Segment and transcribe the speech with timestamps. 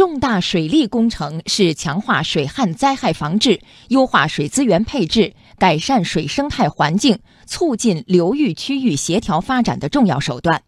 [0.00, 10.62] 重大水利工程是强化水旱灾害防治、优化水资源配置、改善水生态环境、促进流域区域协调发展的重要手段。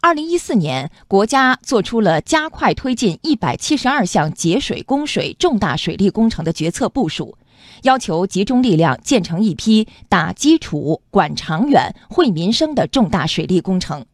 [0.00, 7.38] 二零一四年，国家作出了加快推进一百七十二项节水供水重大水利工程的决策部署，
[7.84, 14.04] 要求集中力量建成一批打基础、管长远、惠民生的重大水利工程。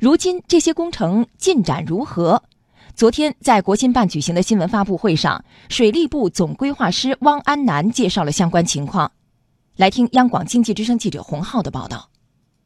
[0.00, 2.42] 如今，这些工程进展如何？
[2.96, 9.12] 昨天在国新办举行的新闻发布会上，水利部总规划师汪安南介绍了相关情况。
[9.76, 12.08] 来听央广经济之声记者洪浩的报道。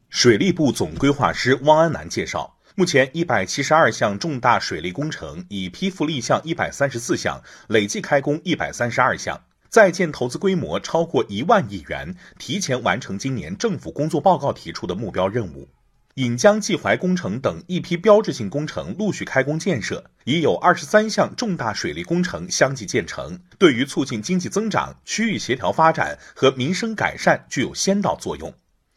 [0.09, 15.67] 水利部总规划师汪安南介绍，目前一百七十二项重大水利工程已批复立项一百三十四项，累计开工一百三十二项，在建投资规模超过一万亿元，提前完成今年政府工作报告提出的目标任务。
[16.15, 28.53] 引江济淮工程等一批标志性工程陆续开工建设，已有二十三项重大水利工程相继建成，对于促进经济增长、区域协调发展和民生改善具有先导作用。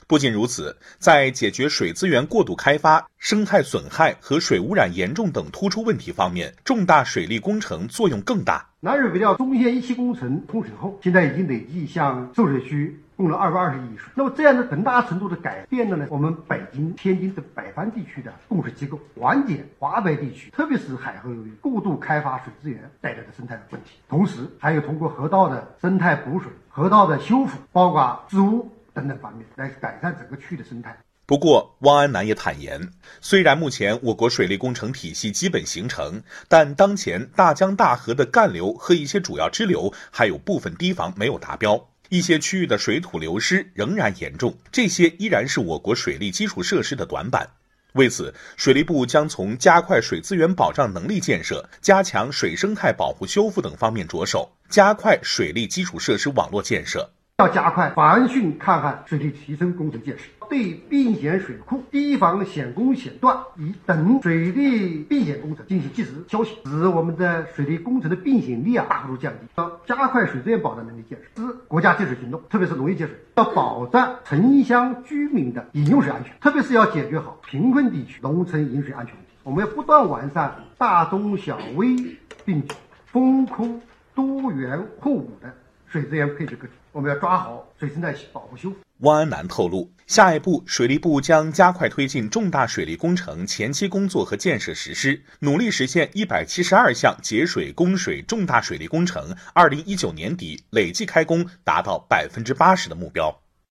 [0.07, 8.67] 不仅如此，在解决水资源过度开发、生态损害和水污染严重等突出问题方面，重大水利工程作用更大。
[8.81, 13.01] 南水北调中线一期工程通水后，现在已经累计向受水区。
[13.17, 23.93] 供了二百二十亿水，那么这样的很大程度的改变了呢，我们北京、天津等北方地区的供水机构，缓解华北地区，特别是海河流域过度开发水资源带来的生态问题。
[24.09, 30.97] 同时，还有通过河道的生态补水、河道的修复，包括治污等等方面，来改善整个区域的生态。
[31.27, 41.89] 不过，汪安南也坦言，虽然目前我国水利工程体系基本形成，但当前大江大河的干流和一些主要支流还有部分堤防没有达标。
[42.11, 47.49] 一些区域的水土流失仍然严重，这些依然是我国水利基础设施的短板。
[47.95, 57.11] 为此，水利部将从加快水资源保障能力建设、加强水生态保护修复等方面着手，加快水利基础设施网络建设。
[57.39, 69.39] 要加快防汛抗旱水利提升工程建设，对病险水库、堤防险工险段以等水利避险工程进行及时消息，使我们的水利工程的并险率啊大幅度降低。
[69.57, 79.33] 要加快水资源保障能力建设，是国家节水行动，特别是农业节水，要保障城乡居民的饮用水安全，特别是要解决好贫困地区农村饮水安全问题。
[79.43, 81.97] 我们要不断完善大中小微
[82.45, 83.83] 并举、风空
[84.15, 85.53] 多元互补的。
[85.95, 88.77] 水资源配置各我们要抓好水生态保护修复。
[88.99, 103.44] 汪安南透露，下一步水利部将加快推进重大水利工程前期工作和建设实施，努力实现一百七十二项节水供水重大水利工程二零一九年底累计开工达到百分之八十的目标。